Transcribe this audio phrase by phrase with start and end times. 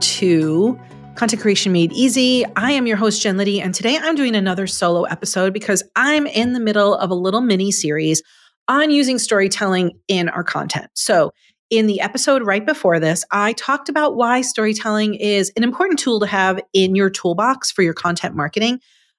[0.00, 0.78] to
[1.14, 2.44] Content Creation Made Easy.
[2.56, 6.26] I am your host, Jen Liddy, and today I'm doing another solo episode because I'm
[6.26, 8.22] in the middle of a little mini series
[8.68, 10.90] on using storytelling in our content.
[10.94, 11.32] So,
[11.70, 16.20] in the episode right before this, I talked about why storytelling is an important tool
[16.20, 18.78] to have in your toolbox for your content marketing.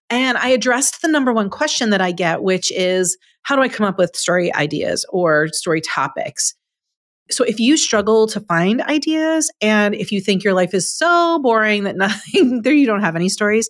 [0.09, 3.67] And I addressed the number one question that I get, which is how do I
[3.67, 6.53] come up with story ideas or story topics?
[7.29, 11.39] So if you struggle to find ideas and if you think your life is so
[11.39, 13.69] boring that nothing there you don't have any stories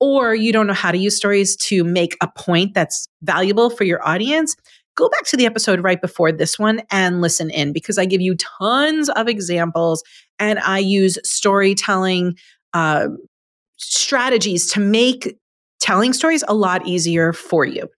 [0.00, 3.84] or you don't know how to use stories to make a point that's valuable for
[3.84, 4.56] your audience,
[4.96, 8.20] go back to the episode right before this one and listen in because I give
[8.20, 10.02] you tons of examples
[10.40, 12.36] and I use storytelling
[12.74, 13.08] uh,
[13.76, 15.38] strategies to make
[15.80, 17.88] telling stories a lot easier for you.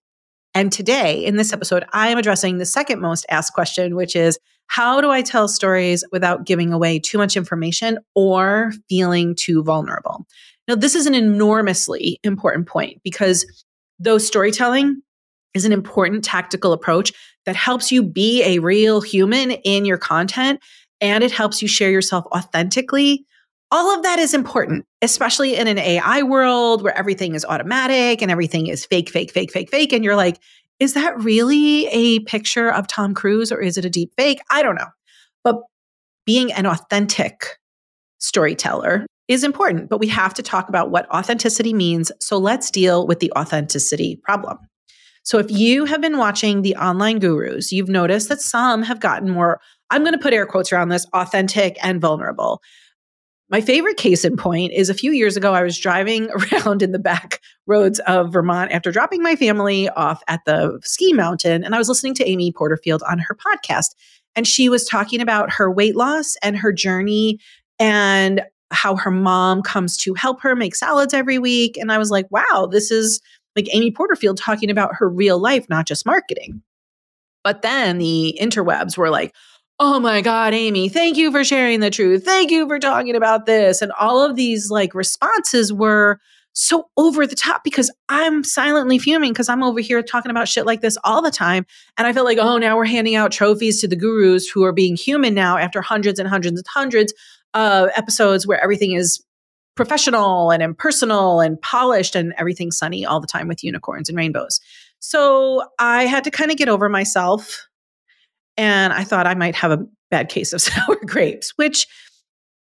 [0.53, 4.39] And today in this episode, I am addressing the second most asked question, which is
[4.67, 10.25] how do I tell stories without giving away too much information or feeling too vulnerable?
[10.67, 13.45] Now, this is an enormously important point because
[13.99, 15.01] though storytelling
[15.53, 17.13] is an important tactical approach
[17.45, 20.59] that helps you be a real human in your content
[20.99, 23.25] and it helps you share yourself authentically.
[23.71, 28.31] All of that is important, especially in an AI world where everything is automatic and
[28.31, 29.93] everything is fake, fake, fake, fake, fake.
[29.93, 30.39] And you're like,
[30.79, 34.39] is that really a picture of Tom Cruise or is it a deep fake?
[34.49, 34.89] I don't know.
[35.43, 35.61] But
[36.25, 37.57] being an authentic
[38.19, 42.11] storyteller is important, but we have to talk about what authenticity means.
[42.19, 44.57] So let's deal with the authenticity problem.
[45.23, 49.31] So if you have been watching the online gurus, you've noticed that some have gotten
[49.31, 49.59] more,
[49.89, 52.61] I'm going to put air quotes around this, authentic and vulnerable.
[53.49, 56.91] My favorite case in point is a few years ago, I was driving around in
[56.91, 61.63] the back roads of Vermont after dropping my family off at the ski mountain.
[61.63, 63.89] And I was listening to Amy Porterfield on her podcast.
[64.35, 67.39] And she was talking about her weight loss and her journey
[67.79, 68.41] and
[68.71, 71.77] how her mom comes to help her make salads every week.
[71.77, 73.21] And I was like, wow, this is
[73.55, 76.61] like Amy Porterfield talking about her real life, not just marketing.
[77.43, 79.33] But then the interwebs were like,
[79.79, 82.23] oh my God, Amy, thank you for sharing the truth.
[82.23, 83.81] Thank you for talking about this.
[83.81, 86.19] And all of these like responses were
[86.53, 90.65] so over the top because I'm silently fuming because I'm over here talking about shit
[90.65, 91.65] like this all the time.
[91.97, 94.71] And I felt like, oh, now we're handing out trophies to the gurus who are
[94.71, 97.13] being human now after hundreds and hundreds and hundreds
[97.53, 99.21] of episodes where everything is
[99.75, 104.61] professional and impersonal and polished and everything sunny all the time with unicorns and rainbows.
[104.99, 107.67] So I had to kind of get over myself.
[108.57, 111.87] And I thought I might have a bad case of sour grapes, which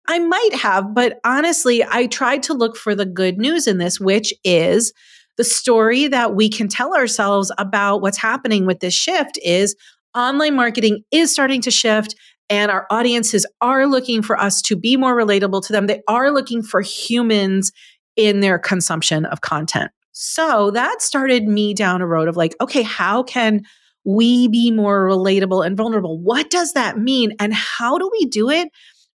[0.07, 0.93] I might have.
[0.93, 4.93] But honestly, I tried to look for the good news in this, which is
[5.37, 9.75] the story that we can tell ourselves about what's happening with this shift is
[10.15, 12.15] online marketing is starting to shift
[12.49, 15.87] and our audiences are looking for us to be more relatable to them.
[15.87, 17.71] They are looking for humans
[18.15, 19.91] in their consumption of content.
[20.11, 23.61] So that started me down a road of like, okay, how can
[24.05, 26.19] we be more relatable and vulnerable?
[26.19, 27.33] What does that mean?
[27.39, 28.69] And how do we do it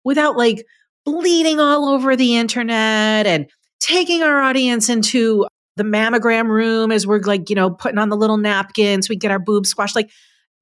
[0.03, 0.65] without like
[1.05, 3.49] bleeding all over the internet and
[3.79, 5.45] taking our audience into
[5.75, 9.31] the mammogram room as we're like, you know, putting on the little napkins, we get
[9.31, 9.95] our boobs squashed.
[9.95, 10.11] Like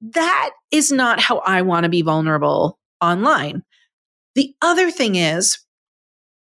[0.00, 3.62] that is not how I want to be vulnerable online.
[4.34, 5.58] The other thing is,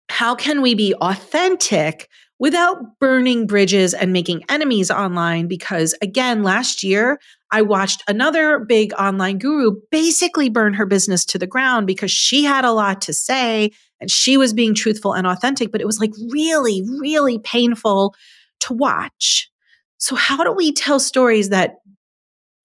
[0.09, 5.47] how can we be authentic without burning bridges and making enemies online?
[5.47, 7.19] Because again, last year,
[7.51, 12.43] I watched another big online guru basically burn her business to the ground because she
[12.43, 15.99] had a lot to say and she was being truthful and authentic, but it was
[15.99, 18.15] like really, really painful
[18.61, 19.49] to watch.
[19.97, 21.79] So, how do we tell stories that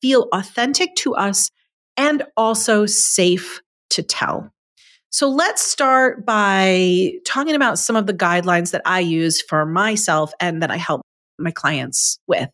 [0.04, 1.50] feel authentic to us
[1.96, 4.53] and also safe to tell.
[5.14, 10.32] So let's start by talking about some of the guidelines that I use for myself
[10.40, 11.02] and that I help
[11.38, 12.48] my clients with.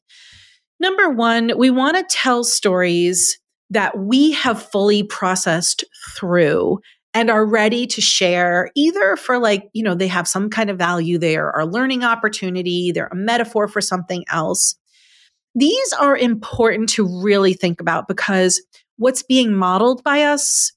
[0.78, 3.38] Number one, we want to tell stories
[3.70, 5.84] that we have fully processed
[6.14, 6.81] through
[7.14, 10.76] and are ready to share either for like, you know, they have some kind of
[10.76, 14.75] value there or learning opportunity, they're a metaphor for something else.
[15.55, 18.61] These are important to really think about because
[18.99, 20.73] what's being modeled by us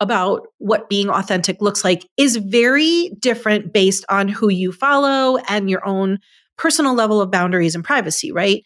[0.00, 5.68] about what being authentic looks like is very different based on who you follow and
[5.68, 6.18] your own
[6.56, 8.64] personal level of boundaries and privacy, right?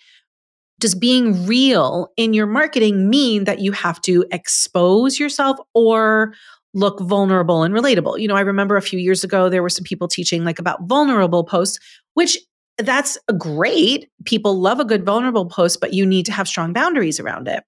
[0.79, 6.35] Does being real in your marketing mean that you have to expose yourself or
[6.73, 8.19] look vulnerable and relatable?
[8.19, 10.83] You know, I remember a few years ago, there were some people teaching like about
[10.85, 11.79] vulnerable posts,
[12.15, 12.39] which
[12.79, 14.09] that's great.
[14.25, 17.63] People love a good vulnerable post, but you need to have strong boundaries around it.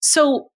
[0.00, 0.50] So,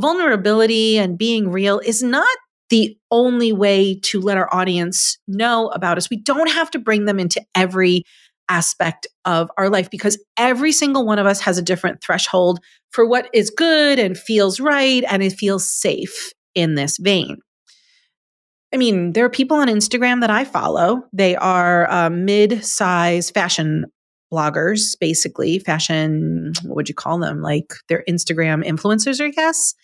[0.00, 2.36] vulnerability and being real is not
[2.70, 6.10] the only way to let our audience know about us.
[6.10, 8.04] We don't have to bring them into every
[8.48, 12.60] aspect of our life because every single one of us has a different threshold
[12.90, 17.38] for what is good and feels right and it feels safe in this vein.
[18.72, 21.04] I mean, there are people on Instagram that I follow.
[21.12, 23.86] They are uh, mid size fashion
[24.32, 27.40] bloggers, basically, fashion, what would you call them?
[27.40, 29.74] Like they're Instagram influencers, I guess,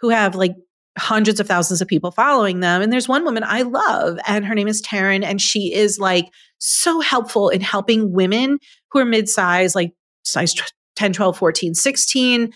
[0.00, 0.54] who have like
[0.98, 2.82] hundreds of thousands of people following them.
[2.82, 6.26] And there's one woman I love, and her name is Taryn, and she is like
[6.58, 8.58] so helpful in helping women
[8.90, 9.92] who are mid size, like
[10.24, 10.54] size
[10.96, 12.52] 10, 12, 14, 16,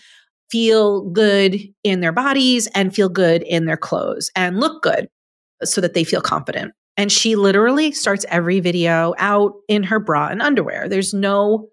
[0.49, 5.09] feel good in their bodies and feel good in their clothes and look good
[5.63, 6.73] so that they feel confident.
[6.97, 10.89] And she literally starts every video out in her bra and underwear.
[10.89, 11.69] There's no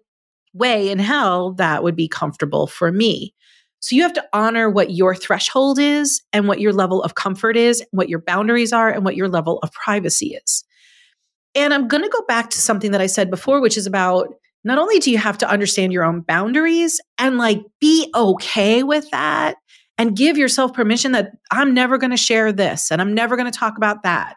[0.53, 3.33] way in hell that would be comfortable for me.
[3.79, 7.57] So you have to honor what your threshold is and what your level of comfort
[7.57, 10.63] is, what your boundaries are, and what your level of privacy is.
[11.53, 14.27] And I'm going to go back to something that I said before, which is about
[14.63, 19.09] not only do you have to understand your own boundaries and like be okay with
[19.11, 19.55] that
[19.97, 23.51] and give yourself permission that I'm never going to share this and I'm never going
[23.51, 24.35] to talk about that.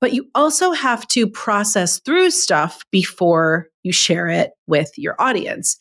[0.00, 5.76] But you also have to process through stuff before you share it with your audience.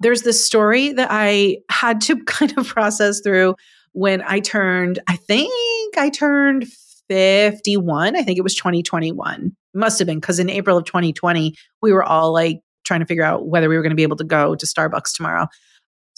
[0.00, 3.56] There's this story that I had to kind of process through
[3.92, 6.66] when I turned, I think I turned
[7.08, 8.16] 51.
[8.16, 9.56] I think it was 2021.
[9.74, 13.24] Must have been because in April of 2020, we were all like trying to figure
[13.24, 15.46] out whether we were going to be able to go to Starbucks tomorrow.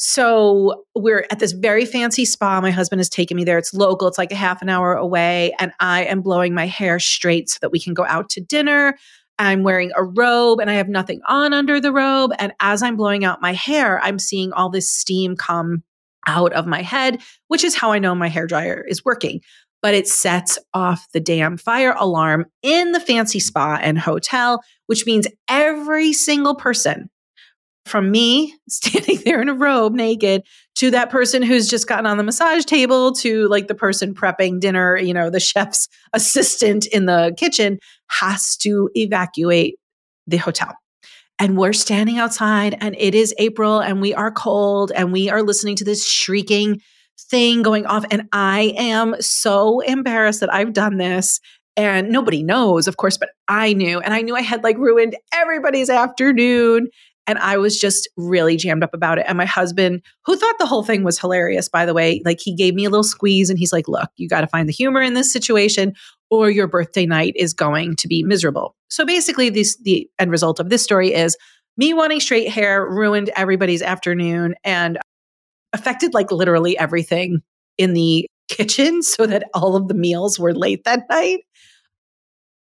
[0.00, 2.60] So we're at this very fancy spa.
[2.60, 3.58] My husband has taken me there.
[3.58, 5.52] It's local, it's like a half an hour away.
[5.58, 8.96] And I am blowing my hair straight so that we can go out to dinner.
[9.40, 12.30] I'm wearing a robe and I have nothing on under the robe.
[12.38, 15.82] And as I'm blowing out my hair, I'm seeing all this steam come
[16.28, 19.40] out of my head, which is how I know my hair dryer is working.
[19.82, 25.06] But it sets off the damn fire alarm in the fancy spa and hotel, which
[25.06, 27.10] means every single person
[27.88, 30.42] from me standing there in a robe naked
[30.76, 34.60] to that person who's just gotten on the massage table to like the person prepping
[34.60, 37.78] dinner, you know, the chef's assistant in the kitchen
[38.10, 39.76] has to evacuate
[40.26, 40.74] the hotel.
[41.40, 45.42] And we're standing outside and it is April and we are cold and we are
[45.42, 46.80] listening to this shrieking
[47.30, 48.04] thing going off.
[48.10, 51.40] And I am so embarrassed that I've done this.
[51.76, 54.00] And nobody knows, of course, but I knew.
[54.00, 56.88] And I knew I had like ruined everybody's afternoon.
[57.28, 59.26] And I was just really jammed up about it.
[59.28, 62.54] And my husband, who thought the whole thing was hilarious, by the way, like he
[62.54, 65.02] gave me a little squeeze and he's like, look, you got to find the humor
[65.02, 65.92] in this situation
[66.30, 68.74] or your birthday night is going to be miserable.
[68.88, 71.36] So basically, this, the end result of this story is
[71.76, 74.98] me wanting straight hair ruined everybody's afternoon and
[75.74, 77.42] affected like literally everything
[77.76, 81.40] in the kitchen so that all of the meals were late that night.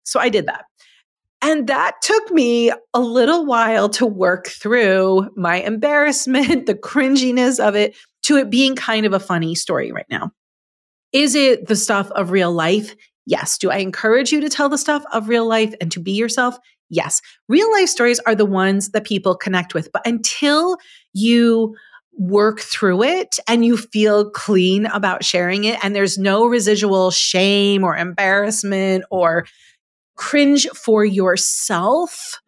[0.03, 0.65] So I did that.
[1.41, 7.75] And that took me a little while to work through my embarrassment, the cringiness of
[7.75, 10.31] it, to it being kind of a funny story right now.
[11.13, 12.95] Is it the stuff of real life?
[13.25, 13.57] Yes.
[13.57, 16.57] Do I encourage you to tell the stuff of real life and to be yourself?
[16.89, 17.21] Yes.
[17.47, 19.91] Real life stories are the ones that people connect with.
[19.91, 20.77] But until
[21.13, 21.75] you
[22.17, 27.83] work through it and you feel clean about sharing it and there's no residual shame
[27.83, 29.45] or embarrassment or
[30.17, 32.41] cringe for yourself,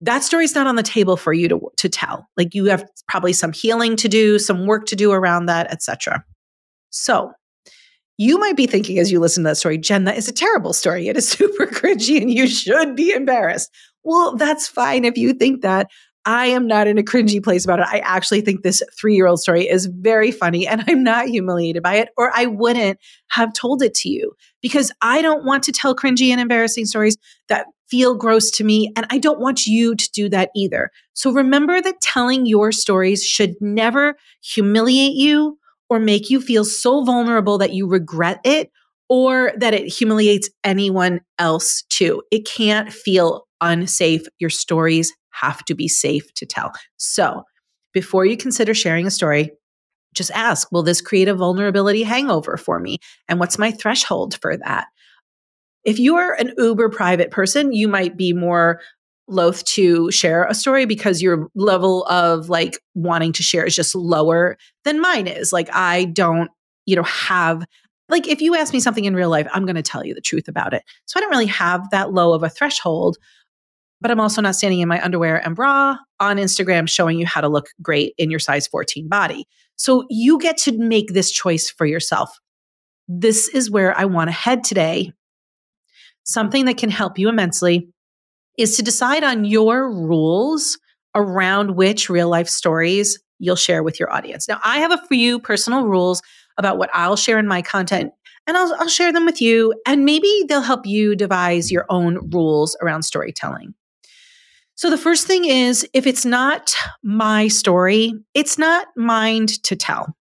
[0.00, 2.28] that story's not on the table for you to, to tell.
[2.36, 6.24] Like you have probably some healing to do, some work to do around that, etc.
[6.90, 7.32] So
[8.16, 10.72] you might be thinking as you listen to that story, Jen, that is a terrible
[10.72, 11.08] story.
[11.08, 13.70] It is super cringy and you should be embarrassed.
[14.02, 15.90] Well, that's fine if you think that.
[16.26, 17.86] I am not in a cringy place about it.
[17.88, 21.82] I actually think this three year old story is very funny and I'm not humiliated
[21.82, 22.98] by it, or I wouldn't
[23.30, 27.16] have told it to you because I don't want to tell cringy and embarrassing stories
[27.48, 28.92] that feel gross to me.
[28.96, 30.90] And I don't want you to do that either.
[31.12, 35.58] So remember that telling your stories should never humiliate you
[35.90, 38.70] or make you feel so vulnerable that you regret it
[39.08, 42.22] or that it humiliates anyone else too.
[42.30, 44.26] It can't feel unsafe.
[44.38, 46.72] Your stories have to be safe to tell.
[46.96, 47.44] So
[47.92, 49.52] before you consider sharing a story,
[50.14, 52.98] just ask, will this create a vulnerability hangover for me?
[53.28, 54.86] And what's my threshold for that?
[55.84, 58.80] If you're an uber private person, you might be more
[59.26, 63.94] loath to share a story because your level of like wanting to share is just
[63.94, 65.52] lower than mine is.
[65.52, 66.50] Like I don't,
[66.86, 67.64] you know, have
[68.08, 70.20] like if you ask me something in real life, I'm going to tell you the
[70.20, 70.82] truth about it.
[71.06, 73.16] So I don't really have that low of a threshold
[74.04, 77.40] but I'm also not standing in my underwear and bra on Instagram showing you how
[77.40, 79.46] to look great in your size 14 body.
[79.76, 82.38] So you get to make this choice for yourself.
[83.08, 85.12] this is where I want to head today.
[86.24, 87.88] Something that can help you immensely
[88.58, 90.78] is to decide on your rules
[91.14, 94.48] around which real life stories you'll share with your audience.
[94.48, 96.20] Now, I have a few personal rules
[96.58, 98.12] about what I'll share in my content,
[98.46, 102.28] and I'll, I'll share them with you, and maybe they'll help you devise your own
[102.30, 103.74] rules around storytelling.
[104.76, 110.16] So, the first thing is if it's not my story, it's not mine to tell.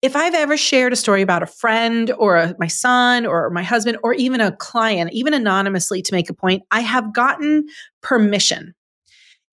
[0.00, 3.62] If I've ever shared a story about a friend or a, my son or my
[3.62, 7.66] husband or even a client, even anonymously to make a point, I have gotten
[8.02, 8.74] permission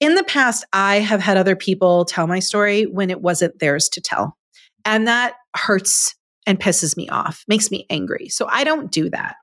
[0.01, 3.87] in the past, I have had other people tell my story when it wasn't theirs
[3.89, 4.35] to tell.
[4.83, 6.15] And that hurts
[6.47, 8.27] and pisses me off, makes me angry.
[8.27, 9.35] So I don't do that.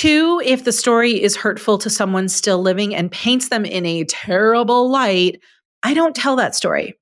[0.00, 4.04] Two, if the story is hurtful to someone still living and paints them in a
[4.04, 5.40] terrible light,
[5.82, 6.94] I don't tell that story.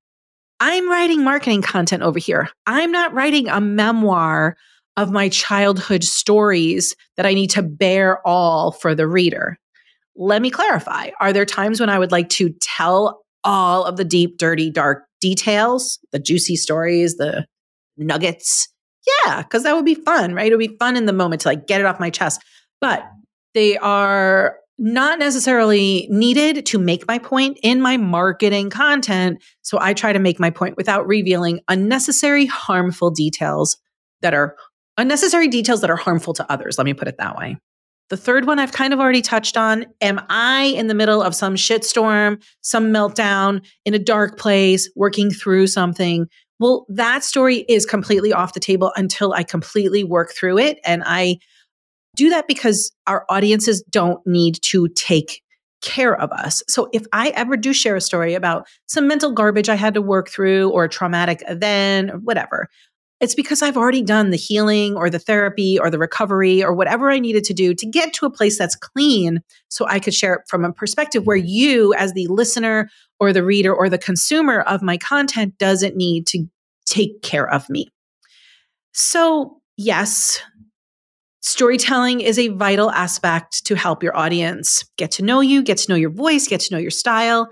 [0.58, 2.48] I'm writing marketing content over here.
[2.66, 4.56] I'm not writing a memoir
[4.96, 9.58] of my childhood stories that I need to bear all for the reader
[10.18, 11.10] let me clarify.
[11.20, 15.04] Are there times when I would like to tell all of the deep, dirty, dark
[15.20, 17.46] details, the juicy stories, the
[17.96, 18.68] nuggets?
[19.24, 20.50] Yeah, because that would be fun, right?
[20.50, 22.42] It would be fun in the moment to like get it off my chest.
[22.80, 23.04] But
[23.54, 29.42] they are not necessarily needed to make my point in my marketing content.
[29.62, 33.76] So I try to make my point without revealing unnecessary, harmful details
[34.22, 34.56] that are
[34.96, 36.78] unnecessary details that are harmful to others.
[36.78, 37.56] Let me put it that way.
[38.10, 39.86] The third one I've kind of already touched on.
[40.00, 45.30] Am I in the middle of some shitstorm, some meltdown in a dark place, working
[45.30, 46.26] through something?
[46.58, 50.78] Well, that story is completely off the table until I completely work through it.
[50.84, 51.38] And I
[52.18, 55.42] do that because our audiences don't need to take
[55.80, 56.62] care of us.
[56.68, 60.02] So if I ever do share a story about some mental garbage I had to
[60.02, 62.68] work through or a traumatic event or whatever,
[63.20, 67.10] it's because I've already done the healing or the therapy or the recovery or whatever
[67.10, 70.34] I needed to do to get to a place that's clean so I could share
[70.34, 74.60] it from a perspective where you, as the listener or the reader or the consumer
[74.62, 76.46] of my content, doesn't need to
[76.86, 77.88] take care of me.
[78.92, 80.40] So, yes,
[81.48, 85.90] storytelling is a vital aspect to help your audience get to know you, get to
[85.90, 87.48] know your voice, get to know your style.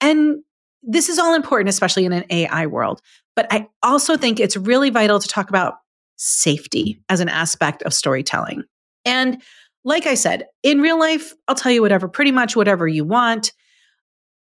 [0.00, 0.42] And
[0.82, 3.00] this is all important, especially in an AI world.
[3.34, 5.76] But I also think it's really vital to talk about
[6.16, 8.64] safety as an aspect of storytelling.
[9.06, 9.42] And
[9.84, 13.52] like I said, in real life, I'll tell you whatever, pretty much whatever you want.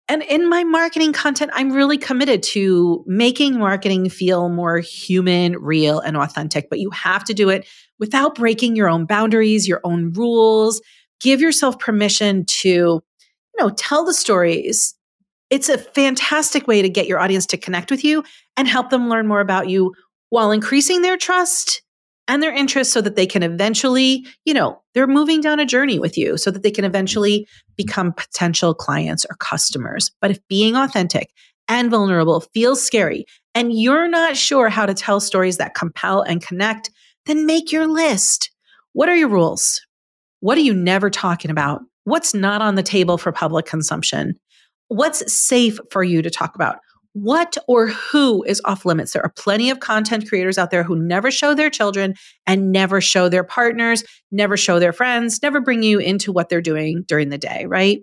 [0.09, 6.01] And in my marketing content, I'm really committed to making marketing feel more human, real,
[6.01, 6.69] and authentic.
[6.69, 7.67] But you have to do it
[8.03, 10.83] without breaking your own boundaries, your own rules.
[11.21, 13.01] Give yourself permission to, you
[13.61, 14.97] know, tell the stories
[15.51, 18.25] it's a fantastic way to get your audience to connect with you
[18.57, 19.95] and help them learn more about you
[20.31, 21.81] while increasing their trust
[22.27, 26.01] and their interest so that they can eventually, you know, they're moving down a journey
[26.01, 30.11] with you so that they can eventually become potential clients or customers.
[30.21, 31.31] But if being authentic
[31.69, 36.45] and vulnerable feels scary and you're not sure how to tell stories that compel and
[36.45, 36.91] connect,
[37.27, 38.51] then make your list.
[38.93, 39.81] What are your rules?
[40.41, 41.83] What are you never talking about?
[42.05, 44.39] What's not on the table for public consumption?
[44.93, 46.77] what's safe for you to talk about?
[47.15, 49.13] What or who is off limits?
[49.13, 52.15] There are plenty of content creators out there who never show their children
[52.47, 56.63] and never show their partners, never show their friends, never bring you into what they're
[56.63, 58.01] doing during the day, right?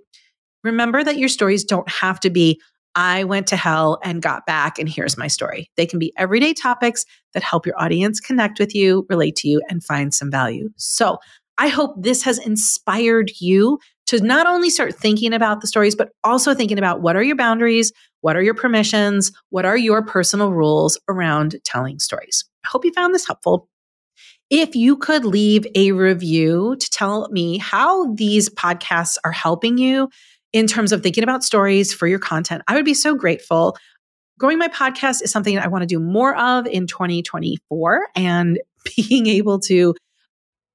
[0.64, 2.60] Remember that your stories don't have to be,
[2.96, 5.70] I went to hell and got back, and here's my story.
[5.78, 9.62] They can be everyday topics that help your audience connect with you, relate to you,
[9.70, 10.70] and find some value.
[10.78, 11.20] So
[11.58, 16.10] I hope this has inspired you to not only start thinking about the stories, but
[16.24, 17.92] also thinking about what are your boundaries,
[18.22, 22.46] what are your permissions, what are your personal rules around telling stories.
[22.66, 23.68] I hope you found this helpful.
[24.50, 30.10] If you could leave a review to tell me how these podcasts are helping you
[30.54, 33.78] in terms of thinking about stories for your content, I would be so grateful.
[34.40, 38.60] Growing my podcast is something I want to do more of in 2024 and
[38.96, 39.94] being able to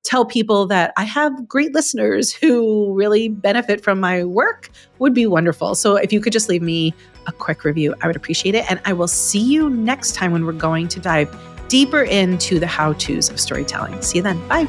[0.05, 5.27] tell people that I have great listeners who really benefit from my work would be
[5.27, 5.75] wonderful.
[5.75, 6.95] So if you could just leave me
[7.27, 8.71] a quick review, I would appreciate it.
[8.71, 11.35] And I will see you next time when we're going to dive
[11.69, 14.01] deeper into the how to's of storytelling.
[14.03, 14.47] See you then.
[14.47, 14.69] Bye.